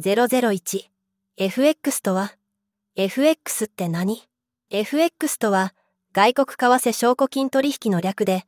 [0.00, 2.34] 001FX とは
[2.94, 4.22] ？FX って何
[4.70, 5.74] ?FX とは
[6.12, 8.44] 外国為替証拠金取引の略で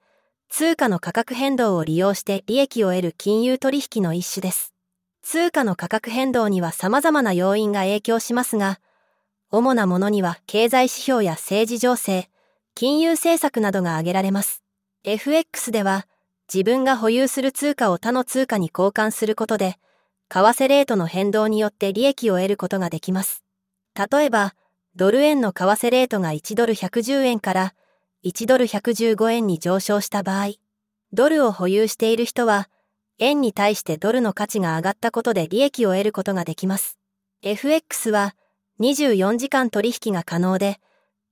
[0.48, 4.74] 通貨の価格変動を利用して利益を得る金融取引の一種です。
[5.22, 8.78] 通貨の価格変動には様々な要因が影響しますが、
[9.51, 12.30] 主なものには経済指標や政治情勢、
[12.76, 14.62] 金融政策などが挙げられます。
[15.03, 16.06] FX では、
[16.52, 19.80] 自分が保有する通貨を他の通貨に交換することで、
[20.33, 23.43] 為替レートの変動によって利益を得ることができます。
[23.97, 24.55] 例えば、
[24.95, 27.75] ドル円の為替レートが1ドル110円から
[28.25, 30.53] 1ドル115円に上昇した場合、
[31.12, 32.70] ドルを保有している人は、
[33.19, 36.97] 円に対してドルの価値が上がったことで利益を得ることができます。
[37.42, 38.37] FX は
[38.78, 40.78] 24時間取引が可能で、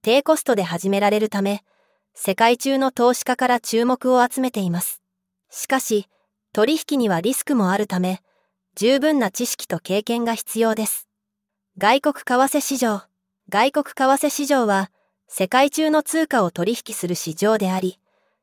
[0.02, 1.62] 低コストで始められるため、
[2.14, 5.02] 世界中の投資家から注目を集めています。
[5.50, 6.08] しかし、
[6.52, 8.22] 取引にはリスクもあるため、
[8.80, 11.08] 十分な知識と経験が必要です。
[11.78, 13.02] 外国為替市場
[13.48, 14.92] 外国為替市場は、
[15.26, 17.98] 世界中の通貨を取引する市場であり、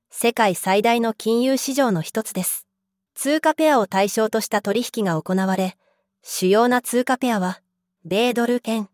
[0.09, 2.67] 世界最大の金融市場の一つです。
[3.13, 5.77] 通貨ペアを対象とした取引が行われ、
[6.21, 7.61] 主要な通貨ペアは、
[8.03, 8.89] 米ドル円、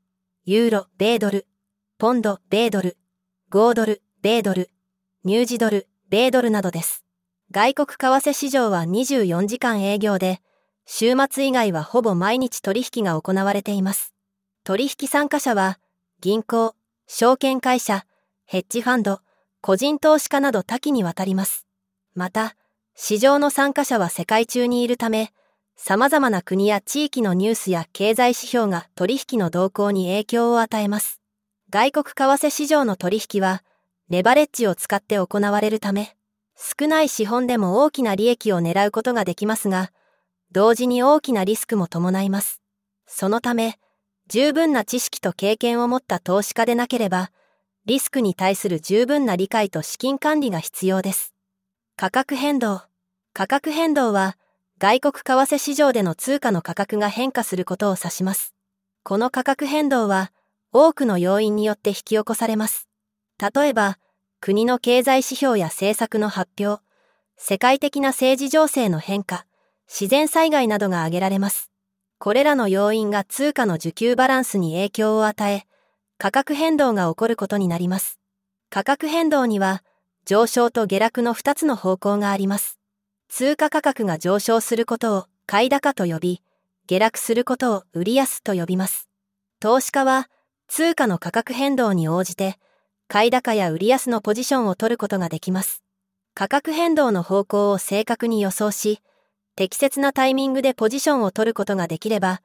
[0.46, 1.48] ユーロ、米ドル、
[1.98, 2.98] ポンド、米ドル、
[3.52, 4.70] 5ドル、米ドル、
[5.24, 7.04] ニュージドル、米ドルなどです。
[7.50, 10.40] 外国為替市場は24時間営業で、
[10.94, 14.14] 週末以外はほぼ毎日取引が行われています。
[14.66, 15.80] 取引参加者は、
[16.20, 16.76] 銀行、
[17.08, 18.06] 証券会社、
[18.46, 19.22] ヘッジファンド、
[19.62, 21.66] 個人投資家など多岐にわたります。
[22.14, 22.58] また、
[22.94, 25.32] 市場の参加者は世界中にいるため、
[25.78, 31.22] 様々な国や地域のニュースや経済指標が取引の動向に影響を与えます。
[31.70, 33.64] 外国為替市場の取引は、
[34.10, 36.18] レバレッジを使って行われるため、
[36.58, 39.94] 少ない資本でも大きな利益を狙うことができますが、
[40.52, 42.62] 同時に大きなリスクも伴います。
[43.08, 43.80] そのため、
[44.28, 47.32] 十分な知識と経験を持った投資家でなければ、
[47.86, 51.34] リスクに対する十分な理解と資金管理が必要です。
[51.96, 52.82] 価格変動。
[53.34, 54.38] 価格変動は、
[54.78, 58.54] 外国為替市場での通貨の価格が変化することを指します。
[59.04, 60.32] この価格変動は
[60.74, 62.88] 多くの要因によって引き起こされます。
[63.40, 64.00] 例えば、
[64.40, 66.84] 国の経済指標や政策の発表、
[67.38, 69.46] 世界的な政治情勢の変化、
[69.94, 71.70] 自然災害などが挙げられます。
[72.18, 75.68] これらの要因が通貨の需給バランスに影響を与え、
[76.18, 78.18] 価格変動が起こることになります。
[78.70, 79.84] 価格変動には
[80.26, 82.80] 上昇と下落の2つの方向があります。
[83.28, 86.42] 通貨価格が上昇することを買い高と呼び、
[86.88, 89.10] 下落することを売り安と呼びます。
[89.60, 90.30] 投資家は
[90.70, 92.56] 通貨の価格変動に応じて、
[93.10, 95.84] 買い高や売り安のポジションを取ることができます。
[96.34, 99.02] 価格変動の方向を正確に予想し、
[99.56, 102.42] 適切なタイミングでポジションを取ることができれば、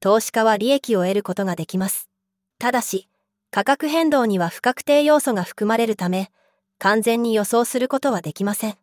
[0.00, 2.08] 投資家は利益を得ることができます。
[2.58, 3.08] ただし、
[3.50, 6.30] 価格変動には不確定要素が含まれるため、
[6.78, 8.76] 完全に予想することはできません。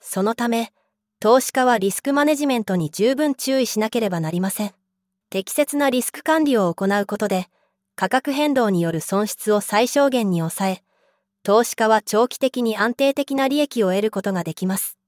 [0.00, 0.72] そのため、
[1.20, 4.72] 投資家はリスクマネジメントに十分注意しなければなりません。
[5.30, 7.46] 適切なリスク管理を行うことで、
[7.94, 10.82] 価格変動による損失を最小限に抑え、
[11.42, 14.98] 投資家は長期的に安定的な利益を得ることができます。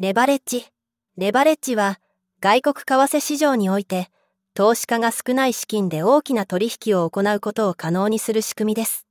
[0.00, 0.73] レバレッジ。
[1.16, 2.00] レバレッジは、
[2.40, 4.08] 外国為替市場において、
[4.52, 9.06] 投資家が少ない資金で大きな取引を行うことを可能にする仕組みです。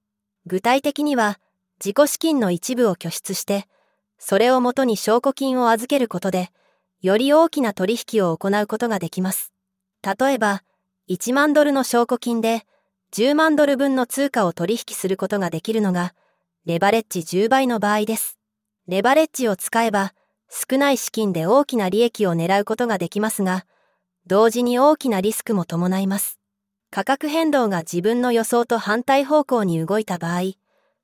[0.45, 1.39] 具体的には、
[1.79, 3.67] 自己資金の一部を拠出して、
[4.19, 6.49] それをもとに証拠金を預けることで、
[7.01, 9.53] より大きな取引を行うことができます。
[10.01, 10.61] 例えば、
[11.09, 12.65] 1万ドルの証拠金で、
[13.13, 16.13] 10万ドル分の通貨を取引することができるのが、
[16.65, 18.37] レバレッジ10倍の場合です。
[18.89, 20.13] レバレッジを使えば、
[20.49, 23.65] 少ない資金で大きな利益を狙うことができますが、
[24.27, 26.39] 同時に大きなリスクも伴います。
[26.91, 30.53] 価格変動が自分の予想と反対方向に動いた場合、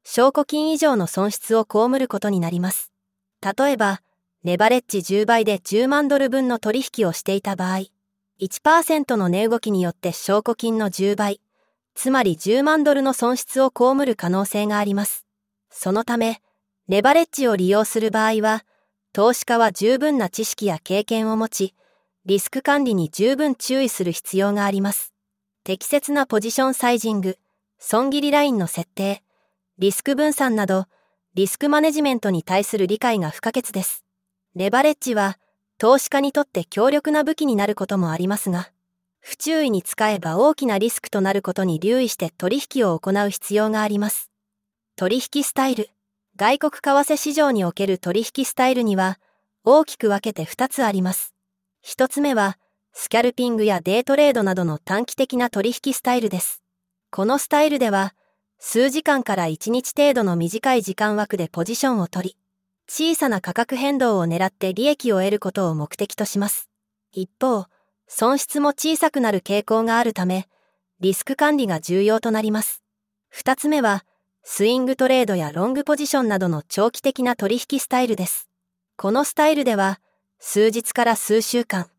[0.04, 2.92] 証拠金以上の損失を被ることになります。
[3.42, 4.02] 例えば、
[4.44, 7.86] レバレッジ10倍で10万ドル分の取引をしていた場合、
[8.40, 11.42] 1%の値動きによって証拠金の10倍、
[11.94, 15.26] つまり10万ドルの損失を被る可能性があります。
[15.70, 16.42] そのため、
[16.88, 18.64] レバレッジを利用する場合は、
[19.12, 21.76] 投資家は十分な知識や経験を持ち、
[22.26, 25.14] リスク管理に十分注意する必要があります。
[25.64, 27.38] 適切なポジションサイジング、
[27.80, 29.24] 損切りラインの設定、
[29.80, 30.86] リスク分散など、
[31.34, 34.04] リスクマネジメントに対する理解が不可欠です。
[34.56, 35.40] レバレッジは、
[35.78, 38.70] 投資家にとって強力な武器になることもありますが、
[39.22, 44.30] 不注意に使えば大きなリスクとなることに留意して取引を行う必要があります。
[44.96, 45.90] 取引スタイル。
[46.40, 49.20] 外国為替市場における取引スタイルには、
[49.66, 51.36] 大きく分けて2つあります。
[51.86, 52.58] 1つ目は、
[52.94, 56.64] スキャルピングやデートレードなどの短期的な取引スタイルです。
[57.12, 58.16] このスタイルでは、
[58.58, 62.38] 数時間から1日程度の短い時間枠でポジションを取り、
[62.88, 66.70] 小さな価格変動を狙って利益を得ることを目的とします。
[67.12, 67.66] 一方、
[68.08, 70.48] 損失も小さくなる傾向があるため、
[71.02, 72.82] リスク管理が重要となります。
[73.28, 74.06] 二つ目は、
[74.44, 78.50] スイングトレードやロングポジションなどの長期的な取引スタイルです。
[78.98, 80.00] このスタイルでは、
[80.40, 81.90] 数日から数週間、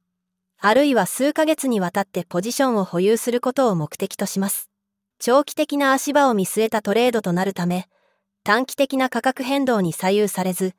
[0.62, 4.68] あるいは数ヶ月にわたってポジションを保有することを目的とします。
[5.18, 7.88] 長期的な足場を見据えたトレードとなるため、
[8.44, 10.74] 短期的な価格変動に左右されず、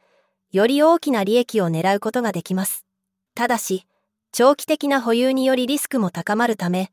[0.51, 2.85] より大きな利益を狙うことができます。
[3.33, 3.87] ただし、
[4.31, 6.91] 長期的な保有によりリスクも高まるため、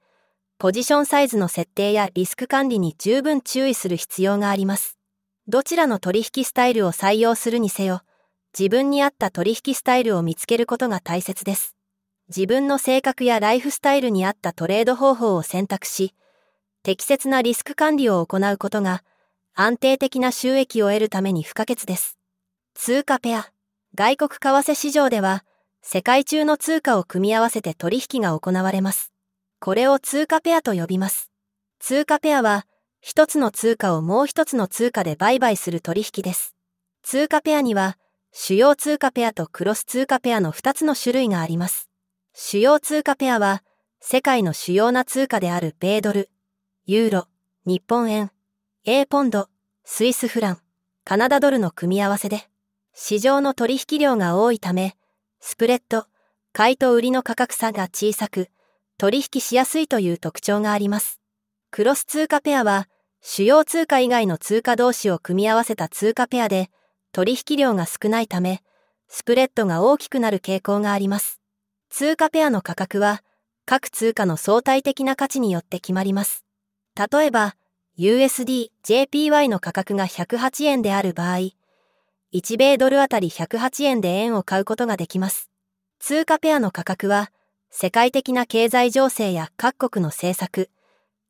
[0.61, 4.99] ポジションサイズの設定やリスク管理に十分注意する必要があります。
[5.47, 8.03] どちらの取引スタイルを採用するにせよ、
[8.59, 11.77] 自分に合った取引スタイルを見つけることが大切です。
[12.27, 16.13] 自分の性格やライフスタイルに合ったトレード方法を選択し、
[16.83, 19.05] 適切なリスク管理を行うことが
[19.55, 22.19] 安定的な収益を得るために不可欠です。
[22.75, 23.53] 通貨ペア、
[23.95, 25.45] 外国為替市場では、
[25.83, 29.13] 世界中の通貨を組み合わせて取引が行われます。
[29.61, 31.31] これを通貨ペアと呼びます。
[31.81, 32.67] 通貨ペアは、
[33.01, 36.55] 一つの通貨をもう一つの通貨で売買する取引です。
[37.03, 37.99] 通貨ペアには、
[38.33, 41.89] 主要通貨ペアとクロス通貨ペアの二つの種類があります。
[42.35, 43.63] 主要通貨ペアは、
[44.01, 46.31] 世界の主要な通貨である米ドル、
[46.87, 47.29] ユーロ、
[47.67, 48.31] 日本円、
[48.85, 49.49] A ポンド、
[49.85, 50.59] スイスフラン、
[51.05, 52.49] カナダドルの組み合わせで、
[52.95, 54.97] 市場の取引量が多いため、
[55.41, 56.07] スプレッド、
[56.53, 58.51] 買いと売りの価格差が小さく、
[58.99, 61.21] 取引しやすいという特徴があります。
[61.71, 62.89] クロス通貨ペアは、
[63.21, 66.69] 主要通貨以外の通貨同士を組み合わせた通貨ペアで、
[67.13, 68.61] 取引量が少ないため、
[69.07, 71.41] スプレッドが大きくなる傾向があります。
[71.91, 73.23] 通貨ペアの価格は、
[73.67, 76.45] 各通貨の相対的な価値によって決まります。
[76.97, 77.55] 例えば、
[77.97, 81.51] USD、JPY の価格が108円である場合、
[82.33, 85.51] 1米ドルあたり108円で円を買うことができます。
[86.01, 87.31] 通貨ペアの価格は、
[87.71, 90.71] 世界的な経済情勢や各国の政策、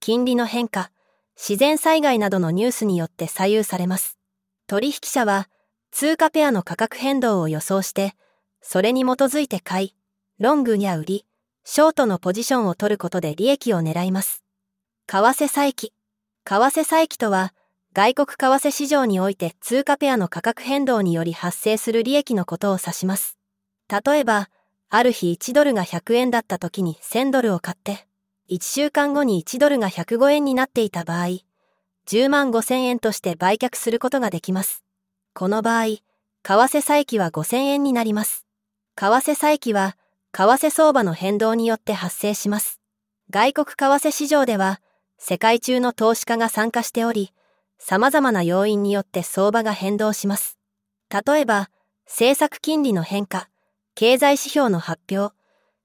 [0.00, 0.90] 金利の変化、
[1.36, 4.18] 自然災害などのニュースによって左右されます。
[4.66, 5.48] 取引者は
[5.90, 8.14] 通貨ペアの価格変動を予想して、
[8.60, 9.94] それに基づいて買い、
[10.38, 11.26] ロングや売り、
[11.64, 14.44] ショートのポジションを取ることで利益を狙います。
[15.06, 15.92] 為替差益。
[16.44, 17.52] 為替差益とは、
[17.94, 23.38] 外国為替市場において通貨ペアの価格変動により発生する利益のことを指します。
[23.88, 24.50] 例えば、
[24.90, 28.06] ある日1ドルが100円だった時に1000ドルを買って、
[28.50, 31.40] 1週間後に1ドルが105円になっていた場合、
[32.06, 34.82] 10万5000円として売却することができます。
[35.34, 36.00] この場合、為
[36.42, 38.46] 替差益は5000円になります。
[38.96, 39.98] 為替差益は、
[40.32, 42.80] 為替相場の変動によって発生します。
[43.28, 44.80] 外国為替市場では、
[45.18, 47.34] 世界中の投資家が参加しており、
[47.78, 50.58] 様々な要因によって相場が変動します。
[51.10, 51.68] 例えば、
[52.06, 53.50] 政策金利の変化、
[53.98, 55.34] 経済指標の発表、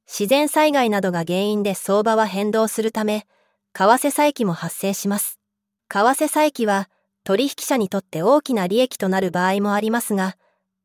[0.05, 3.25] 自然災害などが原因で相場は変動するため、
[3.73, 5.39] 為替差益も発生します。
[5.89, 6.91] 為替差益は
[7.23, 10.37] 取引者にとって大きな利益となる場合もありますが、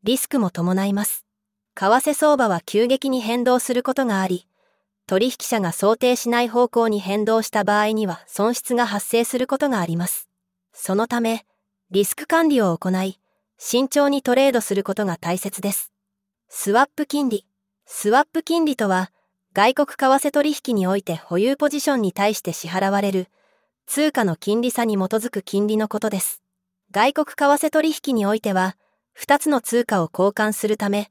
[0.05, 1.27] リスクも伴います。
[1.75, 4.47] 為替相場は急激に変動することがあり、
[5.07, 10.31] 取引者が想定しない方向に変動した場合には損失が発生することがあります。
[10.73, 11.45] そのため、
[11.91, 13.21] リスク管理を行い、
[13.59, 15.93] 慎重にトレードすることが大切です。
[16.51, 17.45] スワップ金利。
[17.85, 19.11] スワップ金利とは、
[19.53, 23.29] 外国為替取引において保有ポジションに対して支払われる
[23.87, 26.43] 通貨の金利差に基づく金利のことです。
[26.91, 28.79] 外国為替取引においては、
[29.19, 31.11] 2つの通貨を交換するため、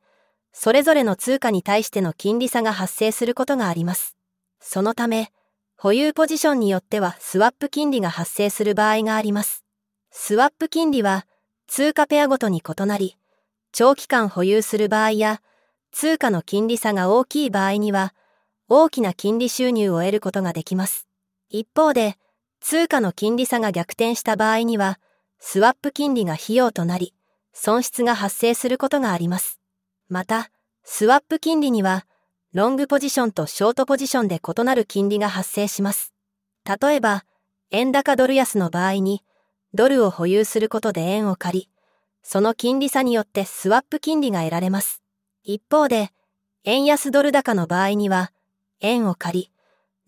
[0.53, 4.15] それぞれの通貨に対しての金利差が発生することがあります。
[4.59, 5.31] そのため、
[5.77, 9.63] 保有ポジションによってはスワップ金利が発生する場合があります。
[10.09, 11.27] スワップ金利は
[11.67, 13.17] 通貨ペアごとに異なり、
[13.71, 15.41] 長期間保有する場合や、
[15.91, 18.13] 通貨の金利差が大きい場合には、
[18.69, 21.07] 大きな金利収入を得ることができます。
[21.49, 22.17] 一方で、
[22.59, 24.99] 通貨の金利差が逆転した場合には、
[25.39, 27.13] スワップ金利が費用となり、
[27.53, 29.59] 損失が発生することがあります。
[30.09, 30.49] また、
[30.83, 32.05] スワップ金利には、
[32.53, 36.13] ロングポジションとショートポジションで異なる金利が発生します。
[36.65, 37.25] 例えば、
[37.71, 39.23] 円高ドル安の場合に、
[39.73, 41.69] ドルを保有することで円を借り、
[42.29, 45.01] その金利差によってスワップ金利が得られます。
[45.45, 46.11] 一方で、
[46.65, 48.33] 円安ドル高の場合には、
[48.81, 49.51] 円を借り、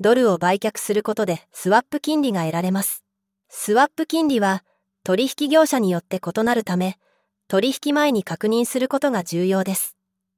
[0.02, 3.06] ドルを売却することでスワップ金利が得られます。
[3.48, 4.66] スワップ金利は
[5.06, 7.00] 取引業者によって異なるため、
[7.48, 9.96] 取引前に確認することが重要です。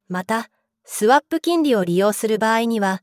[0.07, 0.51] また、
[0.85, 3.01] スワップ金利を利用する場合には、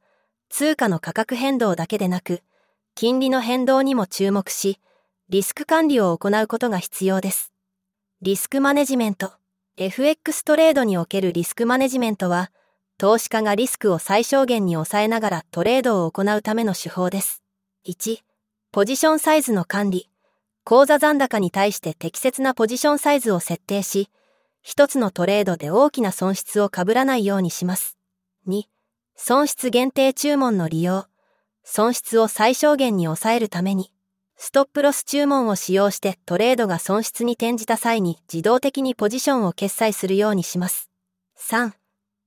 [0.50, 2.42] 通貨の価格変動だけでなく、
[2.94, 4.78] 金利の変動にも注目し、
[5.30, 7.52] リスク管理を行うことが必要です。
[8.20, 9.30] リスクマネジメント。
[9.76, 12.50] FX トレードにおけるリスクマネジメントは、
[12.98, 17.44] 投資家がリスクを最小限に抑えながらトレードを行うための手法です。
[17.86, 18.18] 1、
[18.72, 20.10] ポジションサイズの管理。
[20.64, 24.10] 口座残高に対して適切なポジションサイズを設定し、
[24.62, 27.96] 一つのトレードで大きな損失を被らないようにします。
[28.48, 28.64] 2、
[29.14, 31.06] 損失限定注文の利用。
[31.62, 33.92] 損失を最小限に抑えるために、
[34.40, 40.88] ストップロス注文を使用してトレードが損失に転じた際に自動的にポジションを決済するようにします。
[41.40, 41.72] 3.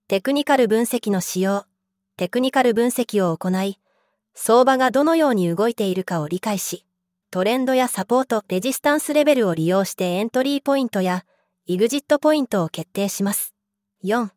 [0.10, 1.66] テクニカル分析の使用。
[2.18, 3.80] テクニカル分析を行い、
[4.34, 6.86] 相場がどのように動いているかを理解し、
[7.32, 11.24] トレンドやサポート、レジスタンスレベルを利用してエントリーポイントや
[11.66, 13.56] イグジットポイントを決定します。
[14.04, 14.26] 4.
[14.26, 14.34] フ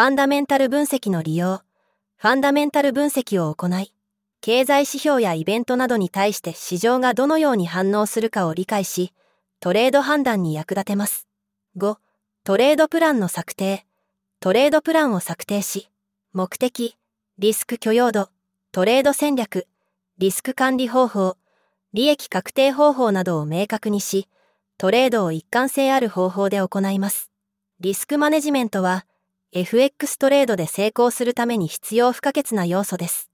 [0.00, 1.62] ァンダメンタル分析の利用。
[2.18, 3.92] ファンダメンタル分析を行い、
[4.42, 9.12] 経済指標やイベントなどに対して市場がどのように反応するかを理解し、
[9.60, 11.26] トレード判断に役立てます。
[11.76, 11.96] 5.
[12.44, 13.84] トレードプランの策定。
[14.40, 15.90] トレードプランを策定し、
[16.32, 16.96] 目的、
[17.38, 18.30] リスク許容度、
[18.72, 19.66] トレード戦略、
[20.16, 21.36] リスク管理方法、
[21.92, 24.26] 利益確定方法などを明確にし、
[24.78, 27.30] トレードを一貫性ある方法で行います。
[27.80, 29.04] リスクマネジメントは、
[29.52, 33.29] FX トレードで成功するために必要不可欠な要素です。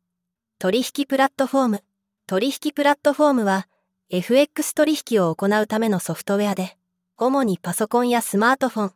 [0.58, 1.84] 取引プラットフォーム。
[2.26, 3.68] 取引プラットフォームは、
[4.08, 6.78] FX 取引を行うためのソフトウェアで、
[7.18, 8.92] 主にパソコンやスマートフォン、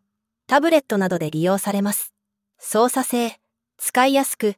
[0.47, 2.15] タブレットなどで利用されます。
[2.59, 3.39] 操作性、
[3.77, 4.55] 使いやすく、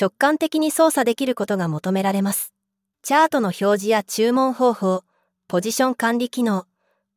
[0.00, 2.54] 直感的に操作できることが求められます。
[3.02, 5.02] チャートの表示や注文方法、
[5.48, 6.66] ポジション管理機能、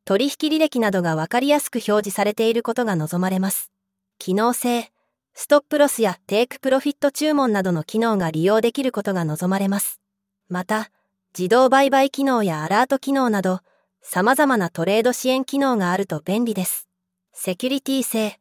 [0.03, 3.71] 取引履歴などがわかりやすく表示されていることが望まれます。
[4.17, 4.91] 機能性、
[5.39, 10.01] ストップロスやテイクプロフィット注文などの機能が利用できることが望まれます。
[10.49, 10.89] また、
[11.37, 13.59] 自動売買機能やアラート機能など、
[14.01, 16.87] 様々なトレード支援機能があると便利です。
[17.33, 18.39] セキュリティ性、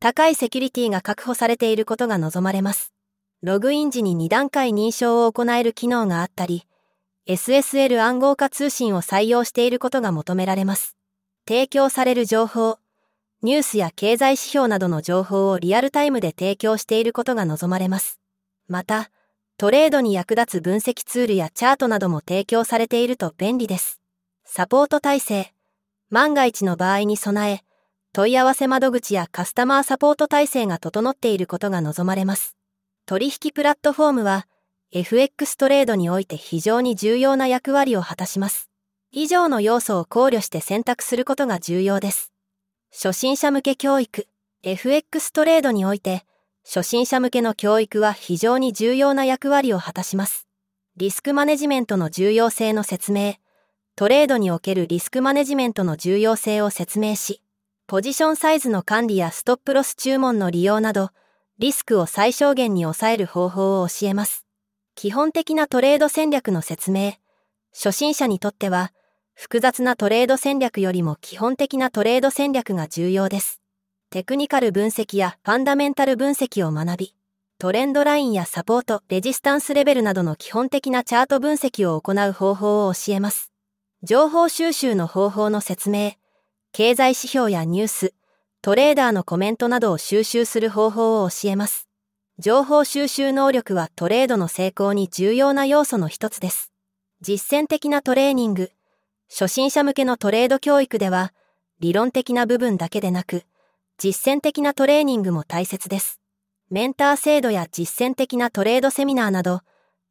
[0.00, 2.94] 高いセキュリティが確保されていることが望まれます。
[3.42, 6.66] ログイン時に2段階認証を行える機能があったり、
[7.28, 10.96] SSL 暗号化通信を採用していることが求められます。
[11.46, 12.78] 提供される情報、
[13.40, 18.18] ニュースや経済指標などの情報をリアルタイムで提供していることが望まれます。
[18.66, 19.10] また、
[19.58, 24.00] トレードに役立つ分析ツールやチャートなども提供されていると便利です。
[24.44, 25.54] サポート体制。
[26.10, 27.60] 万が一の場合に備え、
[28.12, 32.56] 問い合わせ窓口やカスタマーサポート体制が整っていることが望まれます。
[33.06, 34.48] 取引プラットフォームは、
[34.90, 38.68] FX トレードにおいて非常に重要な役割を果たします。
[39.12, 42.32] 以上の要素を考慮して選択することが重要です。
[42.90, 44.26] 初心者向け教育
[44.62, 46.24] FX トレードにおいて
[46.64, 50.46] 初心者向けの教育は非常に重要な役割を果たします。
[50.96, 53.36] リスクマネジメントの重要性の説明、
[53.94, 57.42] トレードにおけるリスクマネジメントの重要性を説明し、
[57.86, 61.10] ポジションサイズの管理やストップロス注文の利用など、
[61.58, 64.44] リスクを最小限に抑える方法を教えます。
[64.94, 67.14] 基本的なトレード戦略の説明、
[67.72, 68.92] 初心者にとっては、
[69.40, 73.60] 複雑なトレード戦略よりも基本的なトレード戦略が重要です。
[74.10, 77.14] テクニカル分析やファンダメンタル分析を学び、
[77.56, 83.52] トレンドラインやサポート、レジスタンスレベルなどの基本的なチャート分析を行う方法を教えます。
[84.02, 86.14] 情報収集の方法の説明、
[86.72, 88.14] 経済指標やニュース、
[88.60, 91.86] トレーダーのコメントなどを収集する方法を教えます。
[92.40, 96.72] 情報収集能力はトレードの成功に重要な要素の一つです。
[97.20, 98.72] 実践的なトレーニング、
[99.30, 101.32] 初心者向けのトレード教育では、
[101.80, 103.44] 理論的な部分だけでなく、
[103.98, 106.20] 実践的なトレーニングも大切です。
[106.70, 109.60] メンター制度や実践的なトレードセミナーなど、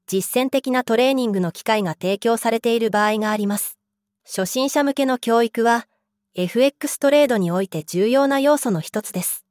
[0.08, 3.78] 実践的なトレーニングの機会が提供されている場合があります。
[4.26, 5.88] 初心者向けの教育は、
[6.36, 9.46] FX トレードにおいて重要な要素の一つです。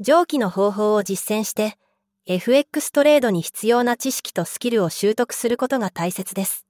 [0.00, 1.78] 上記の方法を実践して、
[2.26, 6.66] FX トレードに必要な知識とスキルを習得することが大切です。